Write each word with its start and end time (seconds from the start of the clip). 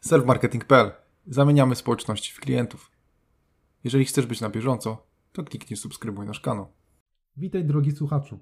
Selfmarketing.pl. 0.00 0.90
Zamieniamy 1.26 1.74
społeczności 1.74 2.32
w 2.32 2.40
klientów. 2.40 2.90
Jeżeli 3.84 4.04
chcesz 4.04 4.26
być 4.26 4.40
na 4.40 4.50
bieżąco, 4.50 5.06
to 5.32 5.44
kliknij 5.44 5.76
subskrybuj 5.76 6.26
nasz 6.26 6.40
kanał. 6.40 6.66
Witaj 7.36 7.64
drogi 7.64 7.92
słuchaczu. 7.92 8.38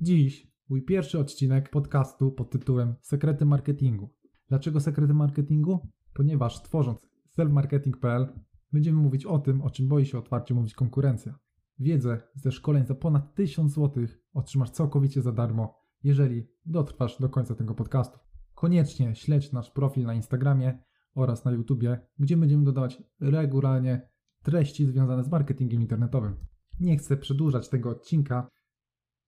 Dziś 0.00 0.52
mój 0.68 0.82
pierwszy 0.82 1.18
odcinek 1.18 1.70
podcastu 1.70 2.32
pod 2.32 2.50
tytułem 2.50 2.94
Sekrety 3.00 3.44
marketingu. 3.44 4.14
Dlaczego 4.48 4.80
sekrety 4.80 5.14
marketingu? 5.14 5.88
Ponieważ 6.14 6.62
tworząc 6.62 7.08
selfmarketing.pl 7.30 8.32
będziemy 8.72 8.98
mówić 8.98 9.26
o 9.26 9.38
tym, 9.38 9.62
o 9.62 9.70
czym 9.70 9.88
boi 9.88 10.06
się 10.06 10.18
otwarcie 10.18 10.54
mówić 10.54 10.74
konkurencja. 10.74 11.38
Wiedzę 11.78 12.20
ze 12.34 12.52
szkoleń 12.52 12.86
za 12.86 12.94
ponad 12.94 13.34
1000 13.34 13.72
zł 13.72 14.04
otrzymasz 14.32 14.70
całkowicie 14.70 15.22
za 15.22 15.32
darmo, 15.32 15.82
jeżeli 16.02 16.48
dotrwasz 16.66 17.18
do 17.18 17.28
końca 17.28 17.54
tego 17.54 17.74
podcastu. 17.74 18.25
Koniecznie 18.56 19.14
śledź 19.14 19.52
nasz 19.52 19.70
profil 19.70 20.06
na 20.06 20.14
Instagramie 20.14 20.78
oraz 21.14 21.44
na 21.44 21.50
YouTubie, 21.50 22.00
gdzie 22.18 22.36
będziemy 22.36 22.64
dodawać 22.64 23.02
regularnie 23.20 24.08
treści 24.42 24.86
związane 24.86 25.24
z 25.24 25.30
marketingiem 25.30 25.82
internetowym. 25.82 26.36
Nie 26.80 26.96
chcę 26.96 27.16
przedłużać 27.16 27.68
tego 27.68 27.90
odcinka 27.90 28.50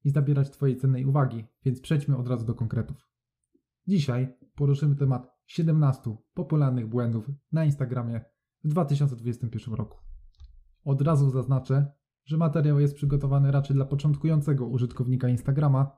i 0.05 0.11
zabierać 0.11 0.51
Twojej 0.51 0.77
cennej 0.77 1.07
uwagi, 1.07 1.45
więc 1.65 1.81
przejdźmy 1.81 2.17
od 2.17 2.29
razu 2.29 2.47
do 2.47 2.55
konkretów. 2.55 3.09
Dzisiaj 3.87 4.37
poruszymy 4.55 4.97
temat 4.97 5.31
17 5.47 6.17
popularnych 6.35 6.89
błędów 6.89 7.31
na 7.53 7.65
Instagramie 7.65 8.21
w 8.65 8.69
2021 8.69 9.75
roku. 9.75 9.99
Od 10.85 11.03
razu 11.03 11.31
zaznaczę, 11.31 11.93
że 12.25 12.37
materiał 12.37 12.81
jest 12.81 12.95
przygotowany 12.95 13.51
raczej 13.51 13.77
dla 13.77 13.85
początkującego 13.85 14.67
użytkownika 14.67 15.29
Instagrama, 15.29 15.98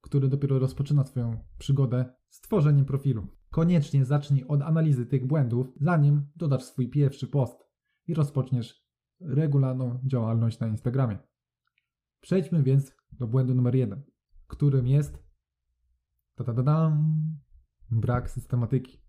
który 0.00 0.28
dopiero 0.28 0.58
rozpoczyna 0.58 1.04
swoją 1.04 1.44
przygodę 1.58 2.14
z 2.28 2.40
tworzeniem 2.40 2.84
profilu. 2.84 3.26
Koniecznie 3.50 4.04
zacznij 4.04 4.44
od 4.48 4.62
analizy 4.62 5.06
tych 5.06 5.26
błędów, 5.26 5.72
zanim 5.80 6.26
dodasz 6.36 6.64
swój 6.64 6.90
pierwszy 6.90 7.26
post 7.26 7.64
i 8.06 8.14
rozpoczniesz 8.14 8.88
regularną 9.20 10.00
działalność 10.04 10.60
na 10.60 10.66
Instagramie. 10.66 11.18
Przejdźmy 12.20 12.62
więc 12.62 12.96
do 13.12 13.26
błędu 13.26 13.54
numer 13.54 13.74
jeden, 13.74 14.02
którym 14.46 14.86
jest 14.86 15.22
ta 16.34 16.44
-da 16.44 16.62
-da 16.62 17.04
brak 17.90 18.30
systematyki. 18.30 19.02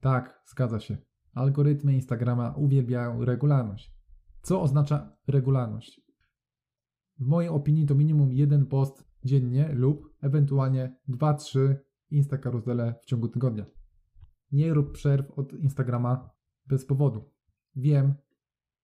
Tak, 0.00 0.42
zgadza 0.46 0.80
się. 0.80 0.96
Algorytmy 1.34 1.94
Instagrama 1.94 2.54
uwielbiają 2.56 3.24
regularność. 3.24 3.94
Co 4.42 4.62
oznacza 4.62 5.16
regularność? 5.26 6.00
W 7.18 7.26
mojej 7.26 7.50
opinii 7.50 7.86
to 7.86 7.94
minimum 7.94 8.32
jeden 8.32 8.66
post 8.66 9.11
dziennie 9.24 9.72
lub 9.74 10.16
ewentualnie 10.20 10.96
2-3 11.08 11.74
Instakaruzele 12.10 12.94
w 13.02 13.04
ciągu 13.04 13.28
tygodnia. 13.28 13.66
Nie 14.52 14.74
rób 14.74 14.92
przerw 14.92 15.30
od 15.30 15.52
Instagrama 15.52 16.30
bez 16.66 16.86
powodu. 16.86 17.30
Wiem, 17.76 18.14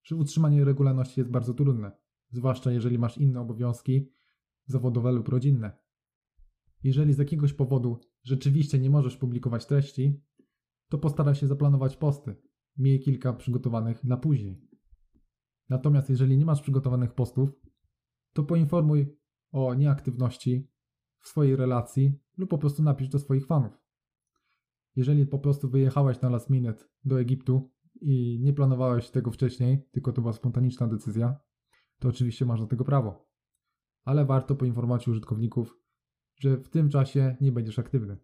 że 0.03 0.17
utrzymanie 0.17 0.65
regularności 0.65 1.21
jest 1.21 1.31
bardzo 1.31 1.55
trudne, 1.55 1.93
zwłaszcza 2.31 2.73
jeżeli 2.73 2.99
masz 2.99 3.19
inne 3.19 3.41
obowiązki 3.41 4.11
zawodowe 4.67 5.13
lub 5.13 5.29
rodzinne. 5.29 5.73
Jeżeli 6.83 7.13
z 7.15 7.19
jakiegoś 7.19 7.53
powodu 7.53 8.01
rzeczywiście 8.23 8.79
nie 8.79 8.91
możesz 8.91 9.17
publikować 9.17 9.67
treści, 9.67 10.23
to 10.89 10.99
postaraj 10.99 11.35
się 11.35 11.47
zaplanować 11.47 11.97
posty. 11.97 12.37
Miej 12.77 13.01
kilka 13.01 13.33
przygotowanych 13.33 14.05
na 14.05 14.17
później. 14.17 14.61
Natomiast 15.69 16.11
jeżeli 16.11 16.39
nie 16.39 16.45
masz 16.45 16.63
przygotowanych 16.63 17.15
postów, 17.15 17.53
to 18.33 18.43
poinformuj 18.43 19.18
o 19.53 19.75
nieaktywności 19.75 20.71
w 21.19 21.29
swojej 21.29 21.57
relacji 21.57 22.13
lub 22.37 22.51
po 22.51 22.59
prostu 22.59 22.83
napisz 22.83 23.09
do 23.09 23.19
swoich 23.19 23.47
fanów. 23.47 23.83
Jeżeli 24.97 25.27
po 25.27 25.39
prostu 25.39 25.69
wyjechałeś 25.69 26.21
na 26.21 26.29
last 26.29 26.51
minute 26.51 26.85
do 27.05 27.21
Egiptu 27.21 27.73
i 28.01 28.39
nie 28.43 28.53
planowałeś 28.53 29.11
tego 29.11 29.31
wcześniej, 29.31 29.89
tylko 29.91 30.13
to 30.13 30.21
była 30.21 30.33
spontaniczna 30.33 30.87
decyzja, 30.87 31.41
to 31.99 32.09
oczywiście 32.09 32.45
masz 32.45 32.61
do 32.61 32.67
tego 32.67 32.85
prawo. 32.85 33.29
Ale 34.05 34.25
warto 34.25 34.57
poinformować 34.57 35.09
użytkowników, 35.09 35.77
że 36.37 36.57
w 36.57 36.69
tym 36.69 36.89
czasie 36.89 37.37
nie 37.41 37.53
będziesz 37.53 37.79
aktywny. 37.79 38.19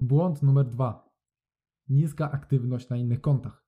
Błąd 0.00 0.42
numer 0.42 0.68
dwa. 0.68 1.16
Niska 1.88 2.30
aktywność 2.30 2.88
na 2.88 2.96
innych 2.96 3.20
kontach. 3.20 3.66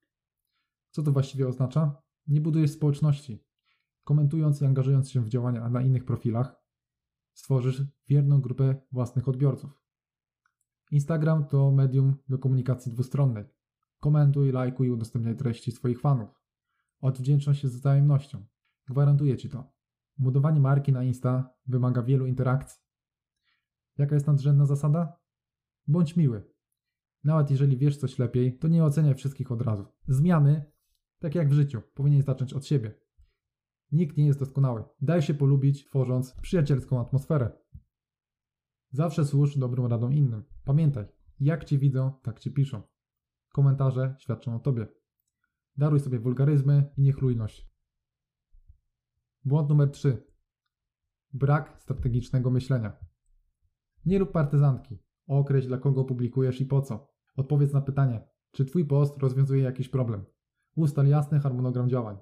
Co 0.90 1.02
to 1.02 1.12
właściwie 1.12 1.48
oznacza? 1.48 2.02
Nie 2.26 2.40
budujesz 2.40 2.70
społeczności. 2.70 3.44
Komentując 4.08 4.62
i 4.62 4.64
angażując 4.64 5.10
się 5.10 5.24
w 5.24 5.28
działania 5.28 5.68
na 5.68 5.82
innych 5.82 6.04
profilach, 6.04 6.56
stworzysz 7.32 7.82
wierną 8.08 8.40
grupę 8.40 8.74
własnych 8.92 9.28
odbiorców. 9.28 9.82
Instagram 10.90 11.44
to 11.46 11.70
medium 11.70 12.16
do 12.28 12.38
komunikacji 12.38 12.92
dwustronnej. 12.92 13.44
Komentuj, 14.00 14.52
lajkuj 14.52 14.86
i 14.86 14.90
udostępniaj 14.90 15.36
treści 15.36 15.72
swoich 15.72 16.00
fanów. 16.00 16.28
Odwdzięczność 17.00 17.60
się 17.60 17.68
z 17.68 17.76
wzajemnością. 17.76 18.46
Gwarantuję 18.86 19.36
Ci 19.36 19.48
to. 19.48 19.72
Budowanie 20.18 20.60
marki 20.60 20.92
na 20.92 21.04
Insta 21.04 21.54
wymaga 21.66 22.02
wielu 22.02 22.26
interakcji. 22.26 22.80
Jaka 23.98 24.14
jest 24.14 24.26
nadrzędna 24.26 24.66
zasada? 24.66 25.20
Bądź 25.86 26.16
miły. 26.16 26.54
Nawet 27.24 27.50
jeżeli 27.50 27.76
wiesz 27.76 27.96
coś 27.96 28.18
lepiej, 28.18 28.58
to 28.58 28.68
nie 28.68 28.84
oceniaj 28.84 29.14
wszystkich 29.14 29.52
od 29.52 29.62
razu. 29.62 29.86
Zmiany, 30.06 30.64
tak 31.18 31.34
jak 31.34 31.48
w 31.48 31.52
życiu, 31.52 31.82
powinien 31.94 32.22
zacząć 32.22 32.52
od 32.52 32.66
siebie. 32.66 33.07
Nikt 33.92 34.16
nie 34.16 34.26
jest 34.26 34.38
doskonały. 34.38 34.84
Daj 35.00 35.22
się 35.22 35.34
polubić, 35.34 35.84
tworząc 35.84 36.34
przyjacielską 36.34 37.00
atmosferę. 37.00 37.50
Zawsze 38.90 39.24
służ 39.24 39.58
dobrą 39.58 39.88
radą 39.88 40.10
innym. 40.10 40.44
Pamiętaj, 40.64 41.06
jak 41.40 41.64
cię 41.64 41.78
widzą, 41.78 42.12
tak 42.22 42.40
ci 42.40 42.50
piszą. 42.50 42.82
Komentarze 43.52 44.14
świadczą 44.18 44.56
o 44.56 44.58
tobie. 44.58 44.86
Daruj 45.76 46.00
sobie 46.00 46.18
wulgaryzmy 46.18 46.90
i 46.96 47.02
niechlujność. 47.02 47.68
Błąd 49.44 49.68
numer 49.68 49.90
3. 49.90 50.26
Brak 51.32 51.76
strategicznego 51.78 52.50
myślenia. 52.50 52.96
Nie 54.06 54.18
rób 54.18 54.32
partyzantki. 54.32 54.98
Określ 55.26 55.68
dla 55.68 55.78
kogo 55.78 56.04
publikujesz 56.04 56.60
i 56.60 56.66
po 56.66 56.82
co. 56.82 57.12
Odpowiedz 57.36 57.72
na 57.72 57.80
pytanie, 57.80 58.28
czy 58.52 58.64
twój 58.64 58.84
post 58.84 59.18
rozwiązuje 59.18 59.62
jakiś 59.62 59.88
problem. 59.88 60.24
Ustal 60.76 61.06
jasny 61.06 61.40
harmonogram 61.40 61.88
działań. 61.88 62.18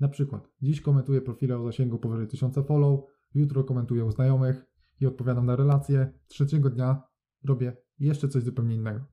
Na 0.00 0.08
przykład, 0.08 0.48
dziś 0.62 0.80
komentuję 0.80 1.20
profile 1.20 1.58
o 1.58 1.64
zasięgu 1.64 1.98
powyżej 1.98 2.28
1000 2.28 2.54
follow, 2.66 3.00
jutro 3.34 3.64
komentuję 3.64 4.04
u 4.04 4.10
znajomych 4.10 4.66
i 5.00 5.06
odpowiadam 5.06 5.46
na 5.46 5.56
relacje, 5.56 6.12
trzeciego 6.26 6.70
dnia 6.70 7.02
robię 7.44 7.76
jeszcze 7.98 8.28
coś 8.28 8.42
zupełnie 8.42 8.74
innego. 8.74 9.06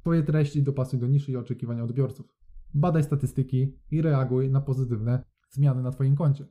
Twoje 0.00 0.22
treści 0.22 0.62
dopasuj 0.62 1.00
do 1.00 1.06
niszy 1.06 1.32
i 1.32 1.36
oczekiwania 1.36 1.84
odbiorców. 1.84 2.34
Badaj 2.74 3.02
statystyki 3.04 3.78
i 3.90 4.02
reaguj 4.02 4.50
na 4.50 4.60
pozytywne 4.60 5.24
zmiany 5.50 5.82
na 5.82 5.90
Twoim 5.90 6.16
koncie. 6.16 6.46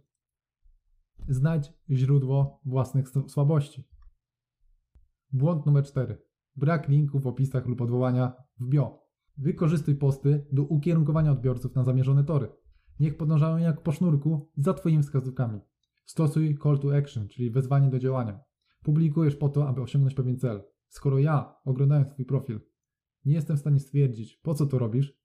Znajdź 1.28 1.74
źródło 1.90 2.62
własnych 2.66 3.10
słabości. 3.28 3.88
Błąd 5.32 5.66
numer 5.66 5.84
4. 5.84 6.18
Brak 6.56 6.90
linków 6.90 7.24
w 7.24 7.28
opisach 7.28 7.66
lub 7.66 7.82
odwołania 7.82 8.34
w 8.60 8.68
bio. 8.68 9.04
Wykorzystuj 9.38 9.96
posty 9.96 10.46
do 10.52 10.64
ukierunkowania 10.64 11.32
odbiorców 11.32 11.76
na 11.76 11.84
zamierzone 11.84 12.24
tory. 12.24 12.50
Niech 13.00 13.18
podążają 13.18 13.58
jak 13.58 13.82
po 13.82 13.92
sznurku 13.92 14.52
za 14.58 14.74
Twoimi 14.74 15.04
wskazówkami. 15.04 15.60
Stosuj 16.06 16.58
call 16.64 16.80
to 16.80 16.98
action, 16.98 17.28
czyli 17.28 17.52
wezwanie 17.52 17.90
do 17.90 18.00
działania. 18.00 18.40
Publikujesz 18.84 19.36
po 19.36 19.50
to, 19.50 19.68
aby 19.68 19.82
osiągnąć 19.82 20.16
pewien 20.16 20.38
cel. 20.38 20.64
Skoro 20.88 21.20
ja, 21.20 21.56
oglądając 21.66 22.10
Twój 22.10 22.26
profil, 22.26 22.60
nie 23.26 23.34
jestem 23.34 23.58
w 23.58 23.60
stanie 23.60 23.80
stwierdzić, 23.80 24.38
po 24.38 24.54
co 24.54 24.66
to 24.66 24.80
robisz, 24.80 25.18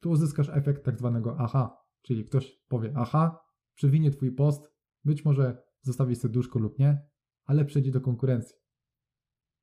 to 0.00 0.10
uzyskasz 0.10 0.48
efekt 0.48 0.84
tak 0.84 0.98
zwanego 0.98 1.36
aha, 1.38 1.76
czyli 2.02 2.24
ktoś 2.24 2.62
powie 2.68 2.92
aha, 2.96 3.40
przewinie 3.74 4.10
Twój 4.10 4.32
post, 4.32 4.72
być 5.04 5.24
może 5.24 5.62
zostawi 5.82 6.16
serduszko 6.16 6.58
lub 6.58 6.78
nie, 6.78 7.06
ale 7.44 7.64
przejdzie 7.64 7.90
do 7.90 8.00
konkurencji. 8.00 8.56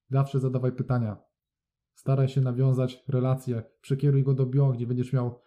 Zawsze 0.10 0.40
zadawaj 0.40 0.72
pytania. 0.72 1.18
Staraj 1.94 2.30
się 2.30 2.42
nawiązać 2.42 3.04
relacje, 3.08 3.64
przekieruj 3.82 4.24
go 4.24 4.34
do 4.34 4.46
bio, 4.46 4.72
gdzie 4.72 4.88
będziesz 4.88 5.14
miał 5.14 5.42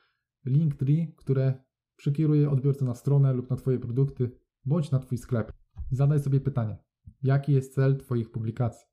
Linktree, 0.44 1.14
które 1.16 1.64
przekieruje 1.96 2.50
odbiorcę 2.50 2.84
na 2.84 2.94
stronę 2.94 3.32
lub 3.32 3.50
na 3.50 3.56
Twoje 3.56 3.78
produkty, 3.78 4.30
bądź 4.64 4.90
na 4.90 4.98
Twój 4.98 5.18
sklep. 5.18 5.52
Zadaj 5.90 6.20
sobie 6.20 6.40
pytanie, 6.40 6.78
jaki 7.22 7.52
jest 7.52 7.74
cel 7.74 7.96
Twoich 7.98 8.30
publikacji? 8.30 8.86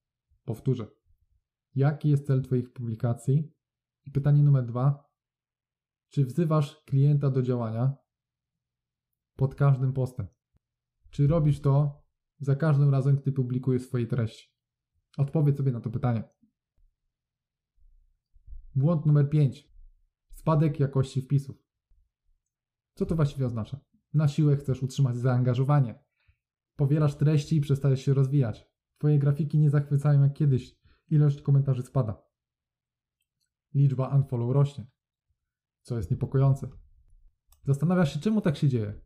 Powtórzę. 0.45 0.87
Jaki 1.75 2.09
jest 2.09 2.27
cel 2.27 2.41
Twoich 2.41 2.73
publikacji? 2.73 3.53
I 4.05 4.11
pytanie 4.11 4.43
numer 4.43 4.65
dwa. 4.65 5.07
Czy 6.09 6.25
wzywasz 6.25 6.83
klienta 6.85 7.29
do 7.29 7.41
działania 7.41 7.97
pod 9.35 9.55
każdym 9.55 9.93
postem? 9.93 10.27
Czy 11.09 11.27
robisz 11.27 11.59
to 11.59 12.03
za 12.39 12.55
każdym 12.55 12.89
razem, 12.89 13.15
gdy 13.15 13.31
publikujesz 13.31 13.81
swoje 13.81 14.07
treści? 14.07 14.53
Odpowiedz 15.17 15.57
sobie 15.57 15.71
na 15.71 15.81
to 15.81 15.89
pytanie. 15.89 16.23
Błąd 18.75 19.05
numer 19.05 19.29
5. 19.29 19.76
Spadek 20.47 20.79
jakości 20.79 21.21
wpisów. 21.21 21.63
Co 22.93 23.05
to 23.05 23.15
właściwie 23.15 23.45
oznacza? 23.45 23.79
Na 24.13 24.27
siłę 24.27 24.57
chcesz 24.57 24.83
utrzymać 24.83 25.17
zaangażowanie. 25.17 26.03
Powielasz 26.75 27.15
treści 27.15 27.55
i 27.55 27.61
przestajesz 27.61 28.01
się 28.01 28.13
rozwijać. 28.13 28.67
Twoje 28.97 29.19
grafiki 29.19 29.59
nie 29.59 29.69
zachwycają 29.69 30.23
jak 30.23 30.33
kiedyś. 30.33 30.79
Ilość 31.09 31.41
komentarzy 31.41 31.83
spada. 31.83 32.23
liczba 33.73 34.15
unfollow 34.15 34.53
rośnie, 34.53 34.87
co 35.81 35.97
jest 35.97 36.11
niepokojące. 36.11 36.69
Zastanawiasz 37.63 38.13
się, 38.13 38.19
czemu 38.19 38.41
tak 38.41 38.57
się 38.57 38.69
dzieje. 38.69 39.01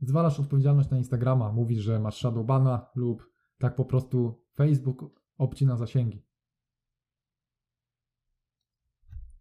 Zwalasz 0.00 0.40
odpowiedzialność 0.40 0.90
na 0.90 0.98
Instagrama, 0.98 1.52
mówisz, 1.52 1.82
że 1.82 2.00
masz 2.00 2.16
shadowbana 2.16 2.90
lub 2.94 3.32
tak 3.58 3.76
po 3.76 3.84
prostu 3.84 4.44
Facebook 4.54 5.20
obcina 5.38 5.76
zasięgi. 5.76 6.25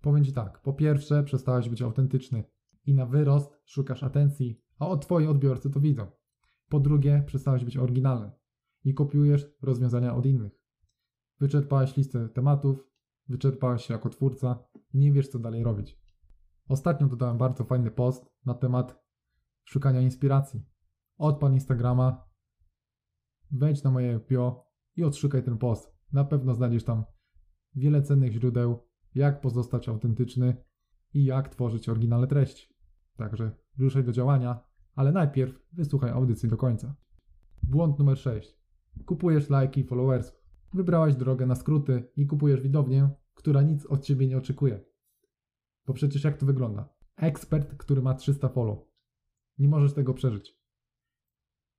Powiem 0.05 0.25
Ci 0.25 0.33
tak, 0.33 0.61
po 0.61 0.73
pierwsze 0.73 1.23
przestałeś 1.23 1.69
być 1.69 1.81
autentyczny 1.81 2.43
i 2.85 2.93
na 2.93 3.05
wyrost 3.05 3.61
szukasz 3.65 4.03
atencji, 4.03 4.61
a 4.79 4.87
od 4.87 5.05
Twoi 5.05 5.27
odbiorcy 5.27 5.69
to 5.69 5.79
widzą. 5.79 6.07
Po 6.69 6.79
drugie, 6.79 7.23
przestałeś 7.25 7.65
być 7.65 7.77
oryginalny 7.77 8.31
i 8.83 8.93
kopiujesz 8.93 9.47
rozwiązania 9.61 10.15
od 10.15 10.25
innych. 10.25 10.51
Wyczerpałeś 11.39 11.97
listę 11.97 12.29
tematów, 12.29 12.83
wyczerpałeś 13.27 13.85
się 13.85 13.93
jako 13.93 14.09
twórca 14.09 14.63
i 14.93 14.97
nie 14.97 15.11
wiesz, 15.11 15.27
co 15.27 15.39
dalej 15.39 15.63
robić. 15.63 15.99
Ostatnio 16.67 17.07
dodałem 17.07 17.37
bardzo 17.37 17.63
fajny 17.63 17.91
post 17.91 18.25
na 18.45 18.53
temat 18.53 19.03
szukania 19.63 20.01
inspiracji. 20.01 20.65
Odpal 21.17 21.53
Instagrama, 21.53 22.29
wejdź 23.51 23.83
na 23.83 23.91
moje 23.91 24.19
bio 24.29 24.65
i 24.95 25.03
odszukaj 25.03 25.43
ten 25.43 25.57
post. 25.57 25.95
Na 26.11 26.25
pewno 26.25 26.53
znajdziesz 26.53 26.83
tam 26.83 27.03
wiele 27.75 28.01
cennych 28.01 28.33
źródeł, 28.33 28.84
jak 29.15 29.41
pozostać 29.41 29.89
autentyczny 29.89 30.55
i 31.13 31.25
jak 31.25 31.49
tworzyć 31.49 31.89
oryginalne 31.89 32.27
treści. 32.27 32.75
Także 33.17 33.51
ruszaj 33.77 34.03
do 34.03 34.11
działania, 34.11 34.59
ale 34.95 35.11
najpierw 35.11 35.59
wysłuchaj 35.73 36.09
audycji 36.11 36.49
do 36.49 36.57
końca. 36.57 36.95
Błąd 37.63 37.99
numer 37.99 38.17
6. 38.17 38.59
Kupujesz 39.05 39.49
lajki 39.49 39.81
i 39.81 39.83
followersów. 39.83 40.45
Wybrałaś 40.73 41.15
drogę 41.15 41.45
na 41.45 41.55
skróty 41.55 42.11
i 42.15 42.27
kupujesz 42.27 42.61
widownię, 42.61 43.09
która 43.33 43.61
nic 43.61 43.85
od 43.85 44.03
ciebie 44.03 44.27
nie 44.27 44.37
oczekuje. 44.37 44.85
Bo 45.85 45.93
przecież 45.93 46.23
jak 46.23 46.37
to 46.37 46.45
wygląda? 46.45 46.89
Ekspert, 47.15 47.77
który 47.77 48.01
ma 48.01 48.13
300 48.13 48.49
follow. 48.49 48.79
Nie 49.57 49.67
możesz 49.67 49.93
tego 49.93 50.13
przeżyć. 50.13 50.57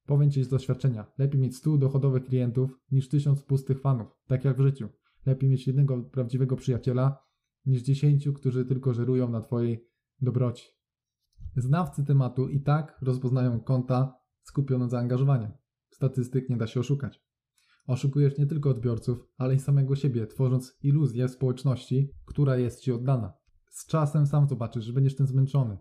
Powiem 0.07 0.31
Ci 0.31 0.45
z 0.45 0.49
doświadczenia, 0.49 1.07
lepiej 1.19 1.41
mieć 1.41 1.57
100 1.57 1.77
dochodowych 1.77 2.25
klientów 2.25 2.81
niż 2.91 3.09
1000 3.09 3.43
pustych 3.43 3.81
fanów, 3.81 4.09
tak 4.27 4.45
jak 4.45 4.57
w 4.57 4.63
życiu. 4.63 4.89
Lepiej 5.27 5.51
mieć 5.51 5.67
jednego 5.67 6.03
prawdziwego 6.03 6.57
przyjaciela 6.57 7.26
niż 7.67 7.83
10, 7.83 8.29
którzy 8.35 8.65
tylko 8.65 8.95
żerują 8.95 9.29
na 9.29 9.41
Twojej 9.41 9.89
dobroci. 10.21 10.67
Znawcy 11.57 12.05
tematu 12.05 12.49
i 12.49 12.61
tak 12.61 12.99
rozpoznają 13.03 13.61
konta 13.61 14.19
skupione 14.43 14.89
zaangażowaniem. 14.89 15.53
Statystyk 15.91 16.49
nie 16.51 16.57
da 16.57 16.67
się 16.67 16.81
oszukać. 16.81 17.27
Oszukujesz 17.87 18.39
nie 18.39 18.47
tylko 18.47 18.71
odbiorców, 18.71 19.29
ale 19.39 19.55
i 19.55 19.59
samego 19.59 19.97
siebie, 19.97 20.27
tworząc 20.27 20.79
iluzję 20.83 21.29
społeczności, 21.29 22.11
która 22.25 22.57
jest 22.57 22.81
Ci 22.81 22.93
oddana. 22.93 23.33
Z 23.71 23.87
czasem 23.87 24.27
sam 24.27 24.49
zobaczysz, 24.49 24.85
że 24.85 24.93
będziesz 24.93 25.17
tym 25.17 25.27
zmęczony. 25.27 25.79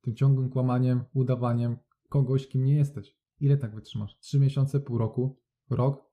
Tym 0.00 0.14
ciągłym 0.14 0.50
kłamaniem, 0.50 1.04
udawaniem 1.14 1.76
kogoś, 2.08 2.48
kim 2.48 2.64
nie 2.64 2.76
jesteś. 2.76 3.16
Ile 3.40 3.56
tak 3.56 3.74
wytrzymasz? 3.74 4.18
Trzy 4.18 4.40
miesiące, 4.40 4.80
pół 4.80 4.98
roku, 4.98 5.38
rok? 5.70 6.09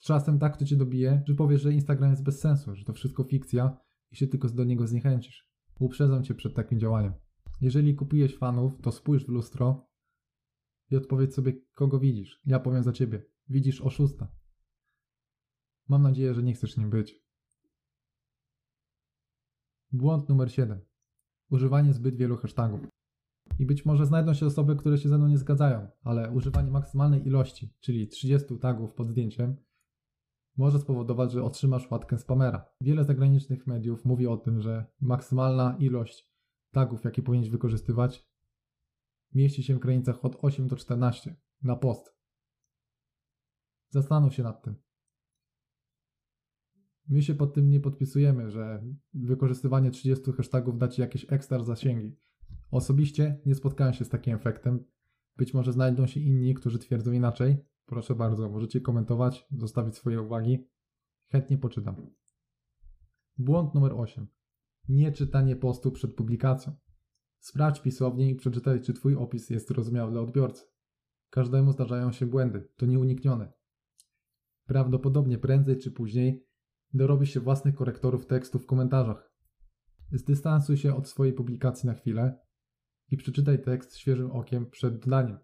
Z 0.00 0.06
czasem 0.06 0.38
tak 0.38 0.56
to 0.56 0.64
cię 0.64 0.76
dobije, 0.76 1.22
że 1.26 1.34
powiesz, 1.34 1.62
że 1.62 1.72
Instagram 1.72 2.10
jest 2.10 2.22
bez 2.22 2.40
sensu, 2.40 2.74
że 2.74 2.84
to 2.84 2.92
wszystko 2.92 3.24
fikcja 3.24 3.76
i 4.10 4.16
się 4.16 4.26
tylko 4.26 4.48
do 4.48 4.64
niego 4.64 4.86
zniechęcisz. 4.86 5.50
Uprzedzam 5.78 6.24
cię 6.24 6.34
przed 6.34 6.54
takim 6.54 6.80
działaniem. 6.80 7.12
Jeżeli 7.60 7.94
kupujesz 7.94 8.36
fanów, 8.36 8.80
to 8.82 8.92
spójrz 8.92 9.24
w 9.24 9.28
lustro 9.28 9.90
i 10.90 10.96
odpowiedz 10.96 11.34
sobie, 11.34 11.52
kogo 11.74 11.98
widzisz. 11.98 12.40
Ja 12.46 12.60
powiem 12.60 12.82
za 12.82 12.92
ciebie. 12.92 13.22
Widzisz 13.48 13.80
oszusta. 13.80 14.32
Mam 15.88 16.02
nadzieję, 16.02 16.34
że 16.34 16.42
nie 16.42 16.54
chcesz 16.54 16.76
nim 16.76 16.90
być. 16.90 17.24
Błąd 19.92 20.28
numer 20.28 20.52
7. 20.52 20.80
Używanie 21.50 21.92
zbyt 21.92 22.16
wielu 22.16 22.36
hashtagów. 22.36 22.80
I 23.58 23.66
być 23.66 23.84
może 23.84 24.06
znajdą 24.06 24.34
się 24.34 24.46
osoby, 24.46 24.76
które 24.76 24.98
się 24.98 25.08
ze 25.08 25.18
mną 25.18 25.28
nie 25.28 25.38
zgadzają, 25.38 25.88
ale 26.02 26.30
używanie 26.30 26.70
maksymalnej 26.70 27.26
ilości, 27.26 27.74
czyli 27.80 28.08
30 28.08 28.58
tagów 28.58 28.94
pod 28.94 29.08
zdjęciem, 29.08 29.56
może 30.56 30.78
spowodować, 30.78 31.32
że 31.32 31.44
otrzymasz 31.44 31.90
łatkę 31.90 32.18
spamera. 32.18 32.68
Wiele 32.80 33.04
zagranicznych 33.04 33.66
mediów 33.66 34.04
mówi 34.04 34.26
o 34.26 34.36
tym, 34.36 34.60
że 34.60 34.86
maksymalna 35.00 35.76
ilość 35.78 36.30
tagów, 36.70 37.04
jakie 37.04 37.22
powinieneś 37.22 37.50
wykorzystywać, 37.50 38.30
mieści 39.34 39.62
się 39.62 39.74
w 39.74 39.78
granicach 39.78 40.24
od 40.24 40.36
8 40.44 40.68
do 40.68 40.76
14 40.76 41.36
na 41.62 41.76
post. 41.76 42.16
Zastanów 43.88 44.34
się 44.34 44.42
nad 44.42 44.62
tym. 44.62 44.76
My 47.08 47.22
się 47.22 47.34
pod 47.34 47.54
tym 47.54 47.70
nie 47.70 47.80
podpisujemy, 47.80 48.50
że 48.50 48.84
wykorzystywanie 49.14 49.90
30 49.90 50.32
hashtagów 50.32 50.78
da 50.78 50.88
Ci 50.88 51.00
jakieś 51.00 51.32
ekstra 51.32 51.64
zasięgi. 51.64 52.16
Osobiście 52.70 53.40
nie 53.46 53.54
spotkałem 53.54 53.94
się 53.94 54.04
z 54.04 54.08
takim 54.08 54.34
efektem. 54.34 54.84
Być 55.36 55.54
może 55.54 55.72
znajdą 55.72 56.06
się 56.06 56.20
inni, 56.20 56.54
którzy 56.54 56.78
twierdzą 56.78 57.12
inaczej. 57.12 57.56
Proszę 57.90 58.14
bardzo, 58.14 58.48
możecie 58.48 58.80
komentować, 58.80 59.46
zostawić 59.50 59.96
swoje 59.96 60.22
uwagi. 60.22 60.68
Chętnie 61.28 61.58
poczytam. 61.58 62.14
Błąd 63.38 63.74
numer 63.74 63.92
8. 63.92 64.26
Nieczytanie 64.88 65.56
postu 65.56 65.92
przed 65.92 66.14
publikacją. 66.14 66.72
Sprawdź 67.38 67.80
pisownię 67.80 68.30
i 68.30 68.34
przeczytaj, 68.34 68.80
czy 68.82 68.94
Twój 68.94 69.14
opis 69.14 69.50
jest 69.50 69.68
zrozumiały 69.68 70.10
dla 70.10 70.20
odbiorcy. 70.20 70.64
Każdemu 71.30 71.72
zdarzają 71.72 72.12
się 72.12 72.26
błędy, 72.26 72.68
to 72.76 72.86
nieuniknione. 72.86 73.52
Prawdopodobnie 74.66 75.38
prędzej 75.38 75.78
czy 75.78 75.90
później 75.90 76.46
dorobi 76.92 77.26
się 77.26 77.40
własnych 77.40 77.74
korektorów 77.74 78.26
tekstu 78.26 78.58
w 78.58 78.66
komentarzach. 78.66 79.32
Zdystansuj 80.12 80.76
się 80.76 80.94
od 80.96 81.08
swojej 81.08 81.34
publikacji 81.34 81.86
na 81.86 81.94
chwilę 81.94 82.38
i 83.08 83.16
przeczytaj 83.16 83.62
tekst 83.62 83.96
świeżym 83.96 84.30
okiem 84.30 84.70
przed 84.70 84.98
dodaniem. 84.98 85.38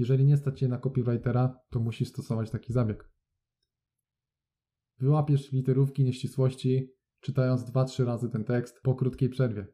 Jeżeli 0.00 0.24
nie 0.24 0.36
stać 0.36 0.60
się 0.60 0.68
na 0.68 0.78
copywritera, 0.78 1.60
to 1.70 1.80
musisz 1.80 2.08
stosować 2.08 2.50
taki 2.50 2.72
zabieg. 2.72 3.10
Wyłapiesz 4.98 5.52
literówki 5.52 6.04
nieścisłości, 6.04 6.92
czytając 7.20 7.64
2-3 7.64 8.04
razy 8.04 8.30
ten 8.30 8.44
tekst 8.44 8.80
po 8.82 8.94
krótkiej 8.94 9.28
przerwie. 9.28 9.66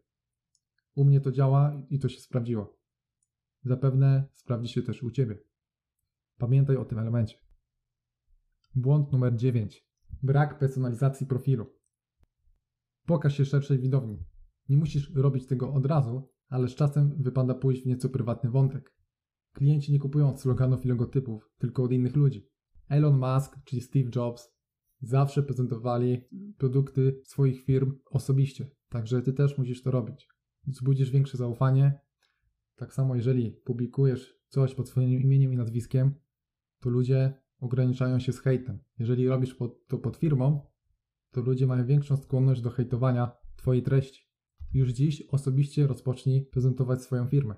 U 0.94 1.04
mnie 1.04 1.20
to 1.20 1.32
działa 1.32 1.82
i 1.90 1.98
to 1.98 2.08
się 2.08 2.20
sprawdziło. 2.20 2.78
Zapewne 3.62 4.28
sprawdzi 4.32 4.72
się 4.72 4.82
też 4.82 5.02
u 5.02 5.10
Ciebie. 5.10 5.38
Pamiętaj 6.38 6.76
o 6.76 6.84
tym 6.84 6.98
elemencie. 6.98 7.36
Błąd 8.74 9.12
numer 9.12 9.36
9. 9.36 9.86
Brak 10.22 10.58
personalizacji 10.58 11.26
profilu. 11.26 11.66
Pokaż 13.04 13.36
się 13.36 13.44
szerszej 13.44 13.78
widowni. 13.78 14.24
Nie 14.68 14.76
musisz 14.76 15.14
robić 15.14 15.46
tego 15.46 15.72
od 15.72 15.86
razu, 15.86 16.28
ale 16.48 16.68
z 16.68 16.74
czasem 16.74 17.22
wypada 17.22 17.54
pójść 17.54 17.82
w 17.82 17.86
nieco 17.86 18.08
prywatny 18.08 18.50
wątek. 18.50 18.95
Klienci 19.56 19.92
nie 19.92 19.98
kupują 19.98 20.36
sloganów 20.36 20.84
i 20.84 20.88
logotypów, 20.88 21.50
tylko 21.58 21.82
od 21.82 21.92
innych 21.92 22.16
ludzi. 22.16 22.48
Elon 22.88 23.18
Musk 23.18 23.56
czy 23.64 23.80
Steve 23.80 24.10
Jobs 24.16 24.48
zawsze 25.00 25.42
prezentowali 25.42 26.24
produkty 26.58 27.20
swoich 27.24 27.64
firm 27.64 27.98
osobiście, 28.10 28.70
także 28.88 29.22
ty 29.22 29.32
też 29.32 29.58
musisz 29.58 29.82
to 29.82 29.90
robić. 29.90 30.28
Wzbudzisz 30.66 31.10
większe 31.10 31.36
zaufanie. 31.36 32.00
Tak 32.74 32.92
samo, 32.92 33.16
jeżeli 33.16 33.50
publikujesz 33.50 34.34
coś 34.48 34.74
pod 34.74 34.88
swoim 34.88 35.20
imieniem 35.20 35.52
i 35.52 35.56
nazwiskiem, 35.56 36.14
to 36.80 36.90
ludzie 36.90 37.34
ograniczają 37.60 38.18
się 38.18 38.32
z 38.32 38.40
hejtem. 38.40 38.78
Jeżeli 38.98 39.28
robisz 39.28 39.54
pod, 39.54 39.86
to 39.86 39.98
pod 39.98 40.16
firmą, 40.16 40.66
to 41.30 41.40
ludzie 41.40 41.66
mają 41.66 41.86
większą 41.86 42.16
skłonność 42.16 42.60
do 42.60 42.70
hejtowania 42.70 43.32
Twojej 43.56 43.82
treści. 43.82 44.28
Już 44.74 44.90
dziś 44.90 45.22
osobiście 45.22 45.86
rozpocznij 45.86 46.46
prezentować 46.46 47.02
swoją 47.02 47.26
firmę. 47.28 47.54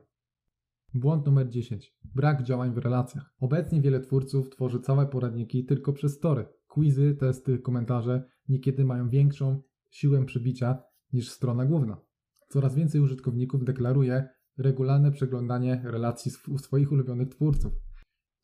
Błąd 0.94 1.26
numer 1.26 1.48
10. 1.48 1.96
Brak 2.14 2.42
działań 2.42 2.74
w 2.74 2.78
relacjach. 2.78 3.34
Obecnie 3.40 3.80
wiele 3.80 4.00
twórców 4.00 4.50
tworzy 4.50 4.80
całe 4.80 5.06
poradniki 5.06 5.64
tylko 5.64 5.92
przez 5.92 6.14
story. 6.14 6.46
Quizy, 6.68 7.16
testy, 7.20 7.58
komentarze 7.58 8.28
niekiedy 8.48 8.84
mają 8.84 9.08
większą 9.08 9.62
siłę 9.90 10.24
przybicia 10.24 10.82
niż 11.12 11.30
strona 11.30 11.66
główna. 11.66 12.00
Coraz 12.48 12.74
więcej 12.74 13.00
użytkowników 13.00 13.64
deklaruje 13.64 14.28
regularne 14.58 15.12
przeglądanie 15.12 15.82
relacji 15.84 16.30
swoich 16.58 16.92
ulubionych 16.92 17.28
twórców. 17.28 17.72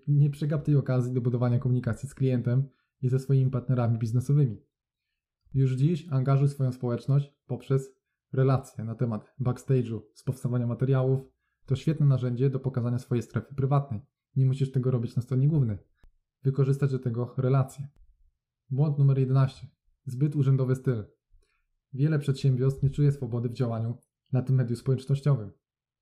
Nie 0.08 0.30
przegap 0.30 0.64
tej 0.64 0.76
okazji 0.76 1.14
do 1.14 1.20
budowania 1.20 1.58
komunikacji 1.58 2.08
z 2.08 2.14
klientem 2.14 2.68
i 3.02 3.08
ze 3.08 3.18
swoimi 3.18 3.50
partnerami 3.50 3.98
biznesowymi. 3.98 4.62
Już 5.54 5.72
dziś 5.72 6.08
angażuj 6.10 6.48
swoją 6.48 6.72
społeczność 6.72 7.34
poprzez 7.46 7.90
relacje 8.32 8.84
na 8.84 8.94
temat 8.94 9.34
backstage'u, 9.40 10.00
z 10.14 10.22
powstawania 10.22 10.66
materiałów. 10.66 11.33
To 11.66 11.76
świetne 11.76 12.06
narzędzie 12.06 12.50
do 12.50 12.60
pokazania 12.60 12.98
swojej 12.98 13.22
strefy 13.22 13.54
prywatnej. 13.54 14.00
Nie 14.36 14.46
musisz 14.46 14.72
tego 14.72 14.90
robić 14.90 15.16
na 15.16 15.22
stronie 15.22 15.48
głównej. 15.48 15.78
Wykorzystać 16.42 16.92
do 16.92 16.98
tego 16.98 17.34
relacje. 17.36 17.88
Błąd 18.70 18.98
numer 18.98 19.18
11. 19.18 19.66
Zbyt 20.06 20.36
urzędowy 20.36 20.74
styl. 20.76 21.04
Wiele 21.92 22.18
przedsiębiorstw 22.18 22.82
nie 22.82 22.90
czuje 22.90 23.12
swobody 23.12 23.48
w 23.48 23.52
działaniu 23.52 23.98
na 24.32 24.42
tym 24.42 24.56
medium 24.56 24.76
społecznościowym. 24.76 25.50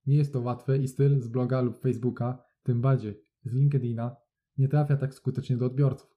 Nie 0.07 0.17
jest 0.17 0.33
to 0.33 0.41
łatwe 0.41 0.79
i 0.79 0.89
styl 0.89 1.21
z 1.21 1.29
bloga 1.29 1.61
lub 1.61 1.79
Facebooka, 1.79 2.45
tym 2.63 2.81
bardziej 2.81 3.21
z 3.45 3.53
LinkedIna, 3.55 4.17
nie 4.59 4.69
trafia 4.69 4.97
tak 4.97 5.15
skutecznie 5.15 5.57
do 5.57 5.67
odbiorców. 5.67 6.17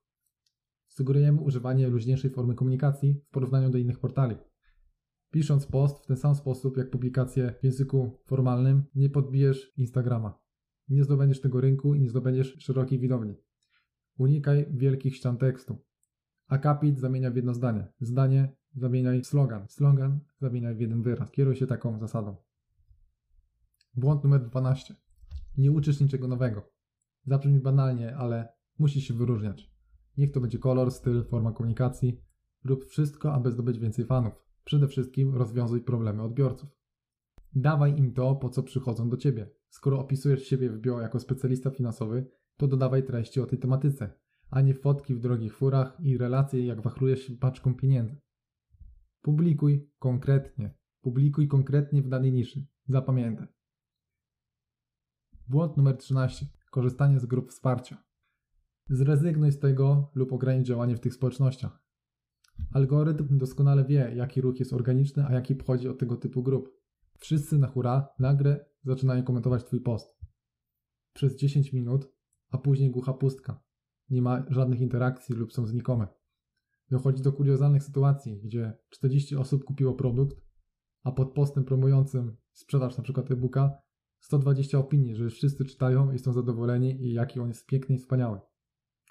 Sugerujemy 0.87 1.41
używanie 1.41 1.87
luźniejszej 1.87 2.31
formy 2.31 2.55
komunikacji 2.55 3.21
w 3.27 3.29
porównaniu 3.29 3.69
do 3.69 3.77
innych 3.77 3.99
portali. 3.99 4.35
Pisząc 5.35 5.65
post 5.65 6.03
w 6.03 6.05
ten 6.05 6.17
sam 6.17 6.35
sposób 6.35 6.77
jak 6.77 6.89
publikację 6.89 7.53
w 7.59 7.63
języku 7.63 8.19
formalnym, 8.25 8.83
nie 8.95 9.09
podbijesz 9.09 9.73
Instagrama. 9.77 10.39
Nie 10.89 11.03
zdobędziesz 11.03 11.41
tego 11.41 11.61
rynku 11.61 11.95
i 11.95 11.99
nie 11.99 12.09
zdobędziesz 12.09 12.55
szerokiej 12.59 12.99
widowni. 12.99 13.35
Unikaj 14.17 14.65
wielkich 14.69 15.15
ścian 15.15 15.37
tekstu. 15.37 15.77
Akapit 16.47 16.99
zamienia 16.99 17.31
w 17.31 17.35
jedno 17.35 17.53
zdanie. 17.53 17.87
Zdanie 17.99 18.55
zamieniaj 18.75 19.21
w 19.21 19.27
slogan. 19.27 19.67
Slogan 19.67 20.19
zamieniaj 20.41 20.75
w 20.75 20.79
jeden 20.79 21.01
wyraz. 21.01 21.31
Kieruj 21.31 21.55
się 21.55 21.67
taką 21.67 21.99
zasadą. 21.99 22.35
Błąd 23.93 24.23
numer 24.23 24.49
12. 24.49 24.95
Nie 25.57 25.71
uczysz 25.71 25.99
niczego 25.99 26.27
nowego. 26.27 26.71
Zabrzmi 27.25 27.59
banalnie, 27.59 28.15
ale 28.17 28.47
musisz 28.79 29.03
się 29.03 29.13
wyróżniać. 29.13 29.71
Niech 30.17 30.31
to 30.31 30.39
będzie 30.39 30.59
kolor, 30.59 30.91
styl, 30.91 31.23
forma 31.23 31.51
komunikacji. 31.51 32.21
Rób 32.63 32.85
wszystko, 32.85 33.33
aby 33.33 33.51
zdobyć 33.51 33.79
więcej 33.79 34.05
fanów. 34.05 34.44
Przede 34.65 34.87
wszystkim 34.87 35.35
rozwiązuj 35.35 35.81
problemy 35.81 36.23
odbiorców. 36.23 36.69
Dawaj 37.55 37.97
im 37.97 38.13
to, 38.13 38.35
po 38.35 38.49
co 38.49 38.63
przychodzą 38.63 39.09
do 39.09 39.17
ciebie. 39.17 39.49
Skoro 39.69 39.99
opisujesz 39.99 40.47
siebie 40.47 40.69
w 40.69 40.79
bio 40.79 41.01
jako 41.01 41.19
specjalista 41.19 41.71
finansowy, 41.71 42.31
to 42.57 42.67
dodawaj 42.67 43.03
treści 43.03 43.41
o 43.41 43.45
tej 43.45 43.59
tematyce, 43.59 44.13
a 44.49 44.61
nie 44.61 44.73
fotki 44.73 45.15
w 45.15 45.19
drogich 45.19 45.55
furach 45.55 45.97
i 45.99 46.17
relacje, 46.17 46.65
jak 46.65 46.81
wachlujesz 46.81 47.27
się 47.27 47.37
paczką 47.37 47.75
pieniędzy. 47.75 48.21
Publikuj 49.21 49.89
konkretnie. 49.99 50.73
Publikuj 51.01 51.47
konkretnie 51.47 52.01
w 52.01 52.07
danej 52.07 52.33
niszy. 52.33 52.67
Zapamiętaj. 52.87 53.47
Błąd 55.47 55.77
numer 55.77 55.97
13. 55.97 56.45
Korzystanie 56.71 57.19
z 57.19 57.25
grup 57.25 57.49
wsparcia. 57.49 58.03
Zrezygnuj 58.89 59.51
z 59.51 59.59
tego 59.59 60.11
lub 60.15 60.33
ogranicz 60.33 60.67
działanie 60.67 60.95
w 60.95 60.99
tych 60.99 61.13
społecznościach. 61.13 61.84
Algorytm 62.71 63.37
doskonale 63.37 63.85
wie, 63.85 64.11
jaki 64.15 64.41
ruch 64.41 64.59
jest 64.59 64.73
organiczny, 64.73 65.25
a 65.25 65.33
jaki 65.33 65.55
pochodzi 65.55 65.87
od 65.87 65.99
tego 65.99 66.17
typu 66.17 66.43
grup. 66.43 66.69
Wszyscy 67.17 67.57
na 67.57 67.67
hura 67.67 68.07
nagle 68.19 68.65
zaczynają 68.83 69.23
komentować 69.23 69.63
Twój 69.63 69.81
post. 69.81 70.17
Przez 71.13 71.35
10 71.35 71.73
minut, 71.73 72.11
a 72.51 72.57
później 72.57 72.91
głucha 72.91 73.13
pustka. 73.13 73.63
Nie 74.09 74.21
ma 74.21 74.45
żadnych 74.49 74.81
interakcji 74.81 75.35
lub 75.35 75.53
są 75.53 75.65
znikome. 75.65 76.07
Dochodzi 76.89 77.23
do 77.23 77.33
kuriozalnych 77.33 77.83
sytuacji, 77.83 78.41
gdzie 78.41 78.73
40 78.89 79.35
osób 79.35 79.63
kupiło 79.63 79.93
produkt, 79.93 80.37
a 81.03 81.11
pod 81.11 81.33
postem 81.33 81.65
promującym 81.65 82.37
sprzedaż 82.53 82.99
np. 82.99 83.23
e-booka 83.29 83.71
120 84.19 84.79
opinii, 84.79 85.15
że 85.15 85.29
wszyscy 85.29 85.65
czytają 85.65 86.11
i 86.11 86.19
są 86.19 86.33
zadowoleni 86.33 87.01
i 87.01 87.13
jaki 87.13 87.39
on 87.39 87.47
jest 87.47 87.65
piękny 87.65 87.95
i 87.95 87.99
wspaniały. 87.99 88.39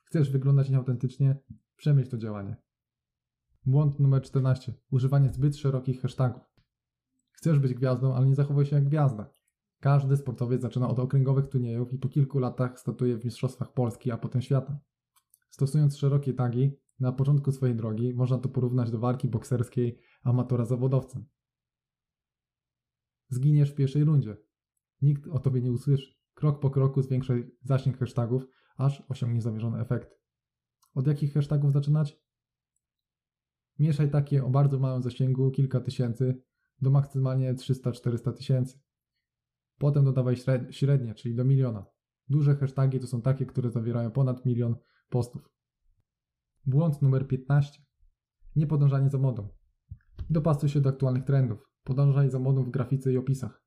Chcesz 0.04 0.30
wyglądać 0.30 0.70
nieautentycznie? 0.70 1.36
Przemyśl 1.76 2.10
to 2.10 2.18
działanie. 2.18 2.56
Błąd 3.66 4.00
numer 4.00 4.22
14. 4.22 4.74
Używanie 4.90 5.32
zbyt 5.32 5.56
szerokich 5.56 6.00
hashtagów. 6.00 6.42
Chcesz 7.32 7.58
być 7.58 7.74
gwiazdą, 7.74 8.14
ale 8.14 8.26
nie 8.26 8.34
zachowuj 8.34 8.66
się 8.66 8.76
jak 8.76 8.84
gwiazda. 8.84 9.30
Każdy 9.80 10.16
sportowiec 10.16 10.62
zaczyna 10.62 10.88
od 10.88 10.98
okręgowych 10.98 11.48
turniejów 11.48 11.92
i 11.92 11.98
po 11.98 12.08
kilku 12.08 12.38
latach 12.38 12.80
statuje 12.80 13.18
w 13.18 13.24
Mistrzostwach 13.24 13.72
Polski, 13.72 14.10
a 14.10 14.18
potem 14.18 14.42
świata. 14.42 14.78
Stosując 15.50 15.96
szerokie 15.96 16.34
tagi, 16.34 16.76
na 17.00 17.12
początku 17.12 17.52
swojej 17.52 17.76
drogi 17.76 18.14
można 18.14 18.38
to 18.38 18.48
porównać 18.48 18.90
do 18.90 18.98
walki 18.98 19.28
bokserskiej 19.28 19.98
amatora 20.22 20.64
zawodowcem. 20.64 21.24
Zginiesz 23.28 23.70
w 23.70 23.74
pierwszej 23.74 24.04
rundzie. 24.04 24.36
Nikt 25.02 25.26
o 25.26 25.38
tobie 25.38 25.62
nie 25.62 25.72
usłyszy. 25.72 26.14
Krok 26.34 26.60
po 26.60 26.70
kroku 26.70 27.02
zwiększaj 27.02 27.50
zasięg 27.62 27.98
hashtagów, 27.98 28.46
aż 28.76 29.02
osiągniesz 29.08 29.42
zamierzony 29.42 29.80
efekt. 29.80 30.10
Od 30.94 31.06
jakich 31.06 31.34
hashtagów 31.34 31.72
zaczynać? 31.72 32.23
Mieszaj 33.78 34.10
takie 34.10 34.44
o 34.44 34.50
bardzo 34.50 34.78
małym 34.78 35.02
zasięgu, 35.02 35.50
kilka 35.50 35.80
tysięcy, 35.80 36.42
do 36.82 36.90
maksymalnie 36.90 37.54
300-400 37.54 38.32
tysięcy. 38.32 38.80
Potem 39.78 40.04
dodawaj 40.04 40.36
średnie, 40.70 41.14
czyli 41.14 41.34
do 41.34 41.44
miliona. 41.44 41.86
Duże 42.28 42.56
hasztagi 42.56 43.00
to 43.00 43.06
są 43.06 43.22
takie, 43.22 43.46
które 43.46 43.70
zawierają 43.70 44.10
ponad 44.10 44.46
milion 44.46 44.76
postów. 45.08 45.50
Błąd 46.66 47.02
numer 47.02 47.28
15. 47.28 47.82
Niepodążanie 48.56 49.10
za 49.10 49.18
modą. 49.18 49.48
Dopastuj 50.30 50.68
się 50.68 50.80
do 50.80 50.88
aktualnych 50.88 51.24
trendów. 51.24 51.70
Podążaj 51.84 52.30
za 52.30 52.38
modą 52.38 52.64
w 52.64 52.70
grafice 52.70 53.12
i 53.12 53.16
opisach. 53.16 53.62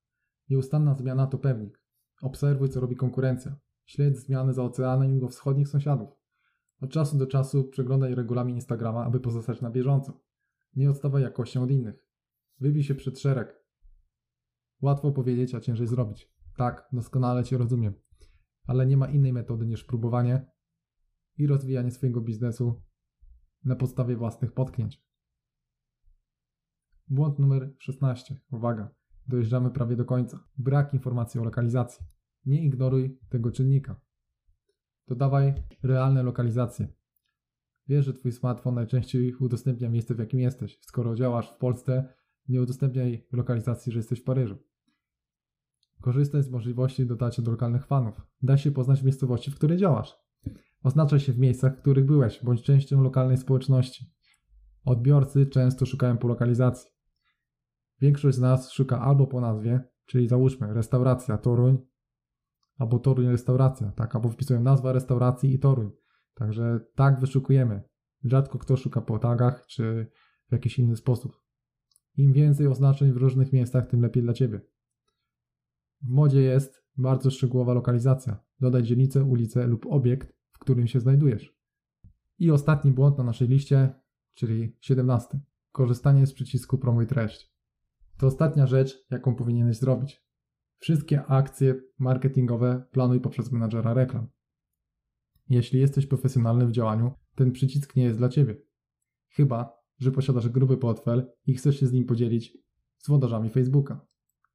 Nieustanna 0.49 0.95
zmiana 0.95 1.27
to 1.27 1.37
pewnik. 1.37 1.81
Obserwuj, 2.21 2.69
co 2.69 2.79
robi 2.79 2.95
konkurencja. 2.95 3.55
Śledź 3.85 4.17
zmiany 4.17 4.53
za 4.53 4.63
oceanem 4.63 5.23
u 5.23 5.27
wschodnich 5.27 5.67
sąsiadów. 5.67 6.09
Od 6.81 6.91
czasu 6.91 7.17
do 7.17 7.27
czasu 7.27 7.63
przeglądaj 7.63 8.15
regulamin 8.15 8.55
Instagrama, 8.55 9.05
aby 9.05 9.19
pozostać 9.19 9.61
na 9.61 9.71
bieżąco. 9.71 10.21
Nie 10.75 10.89
odstawaj 10.89 11.23
jakością 11.23 11.63
od 11.63 11.71
innych. 11.71 12.07
Wybij 12.59 12.83
się 12.83 12.95
przed 12.95 13.19
szereg. 13.19 13.63
Łatwo 14.81 15.11
powiedzieć, 15.11 15.55
a 15.55 15.59
ciężej 15.59 15.87
zrobić. 15.87 16.31
Tak, 16.57 16.89
doskonale 16.93 17.43
Cię 17.43 17.57
rozumiem. 17.57 17.93
Ale 18.67 18.85
nie 18.85 18.97
ma 18.97 19.07
innej 19.07 19.33
metody 19.33 19.65
niż 19.65 19.83
próbowanie 19.83 20.51
i 21.37 21.47
rozwijanie 21.47 21.91
swojego 21.91 22.21
biznesu 22.21 22.81
na 23.63 23.75
podstawie 23.75 24.15
własnych 24.15 24.51
potknięć. 24.51 25.07
Błąd 27.07 27.39
numer 27.39 27.75
16. 27.79 28.41
Uwaga, 28.51 28.95
dojeżdżamy 29.27 29.71
prawie 29.71 29.95
do 29.95 30.05
końca. 30.05 30.47
Brak 30.57 30.93
informacji 30.93 31.39
o 31.39 31.43
lokalizacji. 31.43 32.05
Nie 32.45 32.63
ignoruj 32.63 33.19
tego 33.29 33.51
czynnika. 33.51 34.01
Dodawaj 35.07 35.53
realne 35.83 36.23
lokalizacje. 36.23 36.87
Wiesz, 37.87 38.05
że 38.05 38.13
Twój 38.13 38.31
smartfon 38.31 38.75
najczęściej 38.75 39.35
udostępnia 39.35 39.89
miejsce, 39.89 40.15
w 40.15 40.19
jakim 40.19 40.39
jesteś. 40.39 40.79
Skoro 40.81 41.15
działasz 41.15 41.49
w 41.51 41.57
Polsce, 41.57 42.13
nie 42.47 42.61
udostępniaj 42.61 43.27
lokalizacji, 43.31 43.91
że 43.91 43.99
jesteś 43.99 44.21
w 44.21 44.23
Paryżu. 44.23 44.57
Korzystaj 46.01 46.43
z 46.43 46.49
możliwości 46.49 47.05
dotarcia 47.05 47.41
do 47.41 47.51
lokalnych 47.51 47.85
fanów. 47.85 48.21
Daj 48.41 48.57
się 48.57 48.71
poznać 48.71 49.01
w 49.01 49.03
miejscowości, 49.03 49.51
w 49.51 49.55
której 49.55 49.77
działasz. 49.77 50.15
Oznaczaj 50.83 51.19
się 51.19 51.33
w 51.33 51.39
miejscach, 51.39 51.77
w 51.77 51.81
których 51.81 52.05
byłeś, 52.05 52.43
bądź 52.43 52.63
częścią 52.63 53.01
lokalnej 53.01 53.37
społeczności. 53.37 54.13
Odbiorcy 54.85 55.45
często 55.45 55.85
szukają 55.85 56.17
po 56.17 56.27
lokalizacji. 56.27 56.91
Większość 58.01 58.37
z 58.37 58.39
nas 58.39 58.71
szuka 58.71 59.01
albo 59.01 59.27
po 59.27 59.41
nazwie, 59.41 59.81
czyli 60.05 60.27
załóżmy 60.27 60.73
restauracja 60.73 61.37
Toruń, 61.37 61.77
albo 62.77 62.99
Toruń 62.99 63.27
restauracja, 63.27 63.91
tak, 63.91 64.15
albo 64.15 64.29
wpisują 64.29 64.61
nazwa 64.61 64.91
restauracji 64.91 65.53
i 65.53 65.59
Toruń. 65.59 65.91
Także 66.33 66.79
tak 66.95 67.19
wyszukujemy. 67.19 67.83
Rzadko 68.23 68.59
kto 68.59 68.77
szuka 68.77 69.01
po 69.01 69.19
tagach, 69.19 69.65
czy 69.67 70.07
w 70.49 70.51
jakiś 70.51 70.79
inny 70.79 70.95
sposób. 70.95 71.41
Im 72.17 72.33
więcej 72.33 72.67
oznaczeń 72.67 73.11
w 73.11 73.17
różnych 73.17 73.53
miejscach, 73.53 73.87
tym 73.87 74.01
lepiej 74.01 74.23
dla 74.23 74.33
Ciebie. 74.33 74.61
W 76.01 76.09
modzie 76.09 76.41
jest 76.41 76.83
bardzo 76.97 77.31
szczegółowa 77.31 77.73
lokalizacja. 77.73 78.43
Dodaj 78.59 78.83
dzielnicę, 78.83 79.23
ulicę 79.23 79.67
lub 79.67 79.85
obiekt, 79.89 80.33
w 80.51 80.59
którym 80.59 80.87
się 80.87 80.99
znajdujesz. 80.99 81.57
I 82.39 82.51
ostatni 82.51 82.91
błąd 82.91 83.17
na 83.17 83.23
naszej 83.23 83.47
liście, 83.47 83.93
czyli 84.33 84.77
17. 84.81 85.39
Korzystanie 85.71 86.27
z 86.27 86.33
przycisku 86.33 86.77
promuj 86.77 87.07
treść. 87.07 87.53
To 88.17 88.27
ostatnia 88.27 88.67
rzecz, 88.67 89.05
jaką 89.09 89.35
powinieneś 89.35 89.77
zrobić. 89.77 90.26
Wszystkie 90.77 91.25
akcje 91.25 91.81
marketingowe 91.99 92.85
planuj 92.91 93.21
poprzez 93.21 93.51
menadżera 93.51 93.93
reklam. 93.93 94.27
Jeśli 95.49 95.79
jesteś 95.79 96.05
profesjonalny 96.05 96.67
w 96.67 96.71
działaniu, 96.71 97.11
ten 97.35 97.51
przycisk 97.51 97.95
nie 97.95 98.03
jest 98.03 98.17
dla 98.17 98.29
Ciebie. 98.29 98.61
Chyba, 99.29 99.77
że 99.99 100.11
posiadasz 100.11 100.49
gruby 100.49 100.77
portfel 100.77 101.31
i 101.45 101.53
chcesz 101.53 101.79
się 101.79 101.87
z 101.87 101.91
nim 101.91 102.05
podzielić 102.05 102.57
z 102.97 103.07
włodarzami 103.07 103.49
Facebooka. 103.49 104.07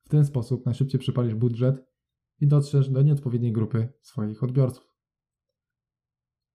W 0.05 0.09
ten 0.09 0.25
sposób 0.25 0.67
najszybciej 0.67 1.01
przypalisz 1.01 1.35
budżet 1.35 1.85
i 2.41 2.47
dotrzesz 2.47 2.91
do 2.91 3.03
nieodpowiedniej 3.03 3.53
grupy 3.53 3.93
swoich 4.01 4.43
odbiorców. 4.43 4.93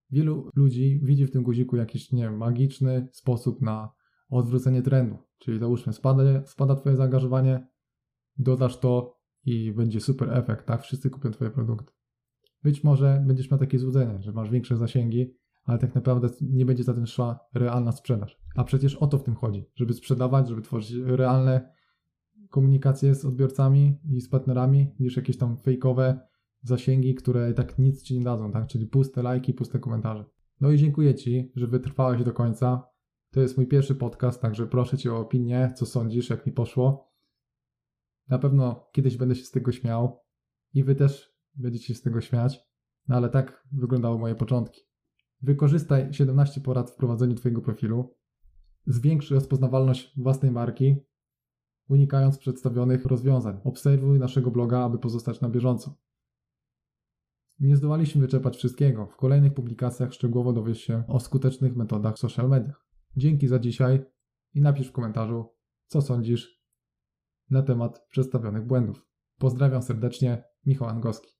Wielu 0.09 0.49
ludzi 0.55 0.99
widzi 1.03 1.25
w 1.25 1.31
tym 1.31 1.43
guziku 1.43 1.75
jakiś, 1.75 2.11
nie 2.11 2.23
wiem, 2.23 2.37
magiczny 2.37 3.09
sposób 3.11 3.61
na 3.61 3.91
odwrócenie 4.29 4.81
trendu. 4.81 5.17
Czyli 5.37 5.59
załóżmy, 5.59 5.93
spada, 5.93 6.45
spada 6.45 6.75
Twoje 6.75 6.95
zaangażowanie, 6.95 7.67
dodasz 8.37 8.79
to 8.79 9.16
i 9.47 9.71
będzie 9.71 9.99
super 9.99 10.33
efekt, 10.33 10.65
tak? 10.65 10.81
Wszyscy 10.81 11.09
kupią 11.09 11.31
Twoje 11.31 11.51
produkty. 11.51 11.91
Być 12.63 12.83
może 12.83 13.23
będziesz 13.27 13.51
miał 13.51 13.59
takie 13.59 13.79
złudzenie, 13.79 14.21
że 14.21 14.31
masz 14.31 14.49
większe 14.49 14.77
zasięgi, 14.77 15.33
ale 15.63 15.77
tak 15.77 15.95
naprawdę 15.95 16.29
nie 16.41 16.65
będzie 16.65 16.83
za 16.83 16.93
tym 16.93 17.07
szła 17.07 17.39
realna 17.53 17.91
sprzedaż. 17.91 18.37
A 18.55 18.63
przecież 18.63 18.95
o 18.95 19.07
to 19.07 19.17
w 19.17 19.23
tym 19.23 19.35
chodzi, 19.35 19.65
żeby 19.75 19.93
sprzedawać, 19.93 20.49
żeby 20.49 20.61
tworzyć 20.61 20.97
realne 21.05 21.73
komunikacje 22.49 23.15
z 23.15 23.25
odbiorcami 23.25 23.99
i 24.09 24.21
z 24.21 24.29
partnerami, 24.29 24.95
niż 24.99 25.17
jakieś 25.17 25.37
tam 25.37 25.57
fejkowe 25.57 26.19
zasięgi, 26.61 27.15
które 27.15 27.53
tak 27.53 27.79
nic 27.79 28.03
ci 28.03 28.17
nie 28.17 28.23
dadzą, 28.23 28.51
tak? 28.51 28.67
Czyli 28.67 28.87
puste 28.87 29.23
lajki, 29.23 29.53
puste 29.53 29.79
komentarze. 29.79 30.25
No 30.61 30.71
i 30.71 30.77
dziękuję 30.77 31.15
Ci, 31.15 31.51
że 31.55 31.67
wytrwałeś 31.67 32.23
do 32.23 32.33
końca. 32.33 32.83
To 33.31 33.41
jest 33.41 33.57
mój 33.57 33.67
pierwszy 33.67 33.95
podcast, 33.95 34.41
także 34.41 34.67
proszę 34.67 34.97
Cię 34.97 35.13
o 35.13 35.19
opinię, 35.19 35.73
co 35.75 35.85
sądzisz, 35.85 36.29
jak 36.29 36.45
mi 36.45 36.51
poszło. 36.51 37.06
Na 38.29 38.39
pewno 38.39 38.89
kiedyś 38.91 39.17
będę 39.17 39.35
się 39.35 39.43
z 39.43 39.51
tego 39.51 39.71
śmiał 39.71 40.19
i 40.73 40.83
Wy 40.83 40.95
też 40.95 41.37
będziecie 41.55 41.85
się 41.85 41.95
z 41.95 42.01
tego 42.01 42.21
śmiać, 42.21 42.59
no 43.07 43.15
ale 43.15 43.29
tak 43.29 43.67
wyglądały 43.71 44.19
moje 44.19 44.35
początki. 44.35 44.81
Wykorzystaj 45.41 46.13
17 46.13 46.61
porad 46.61 46.91
w 46.91 46.95
prowadzeniu 46.95 47.35
Twojego 47.35 47.61
profilu. 47.61 48.15
Zwiększ 48.85 49.31
rozpoznawalność 49.31 50.21
własnej 50.21 50.51
marki, 50.51 50.95
unikając 51.89 52.37
przedstawionych 52.37 53.05
rozwiązań. 53.05 53.59
Obserwuj 53.63 54.19
naszego 54.19 54.51
bloga, 54.51 54.79
aby 54.79 54.99
pozostać 54.99 55.41
na 55.41 55.49
bieżąco. 55.49 55.95
Nie 57.59 57.75
zdołaliśmy 57.75 58.21
wyczerpać 58.21 58.57
wszystkiego. 58.57 59.05
W 59.07 59.15
kolejnych 59.15 59.53
publikacjach 59.53 60.13
szczegółowo 60.13 60.53
dowiesz 60.53 60.81
się 60.81 61.03
o 61.07 61.19
skutecznych 61.19 61.75
metodach 61.75 62.15
w 62.15 62.19
social 62.19 62.49
mediach. 62.49 62.87
Dzięki 63.17 63.47
za 63.47 63.59
dzisiaj 63.59 64.05
i 64.53 64.61
napisz 64.61 64.87
w 64.87 64.91
komentarzu, 64.91 65.45
co 65.87 66.01
sądzisz 66.01 66.56
na 67.49 67.61
temat 67.61 68.05
przedstawionych 68.09 68.65
błędów. 68.65 69.05
Pozdrawiam 69.37 69.81
serdecznie, 69.81 70.43
Michał 70.65 70.87
Angowski. 70.87 71.36